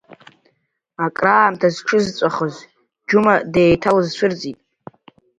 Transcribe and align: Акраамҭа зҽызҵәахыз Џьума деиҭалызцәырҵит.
Акраамҭа 1.05 1.67
зҽызҵәахыз 1.75 2.55
Џьума 3.07 3.35
деиҭалызцәырҵит. 3.53 4.59